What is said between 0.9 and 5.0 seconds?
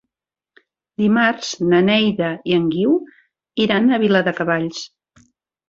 Dimarts na Neida i en Guiu iran a Viladecavalls.